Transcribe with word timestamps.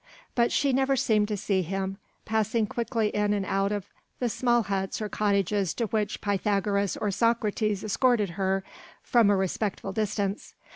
But 0.33 0.51
she 0.51 0.73
never 0.73 0.95
seemed 0.95 1.27
to 1.27 1.37
see 1.37 1.61
him, 1.61 1.99
passing 2.25 2.65
quickly 2.65 3.09
in 3.09 3.33
and 3.33 3.45
out 3.45 3.71
of 3.71 3.85
the 4.17 4.29
small 4.29 4.63
huts 4.63 4.99
or 4.99 5.07
cottages 5.09 5.75
to 5.75 5.85
which 5.85 6.21
Pythagoras 6.21 6.97
or 6.97 7.11
Socrates 7.11 7.83
escorted 7.83 8.31
her 8.31 8.63
from 9.03 9.29
a 9.29 9.37
respectful 9.37 9.91
distance. 9.91 10.55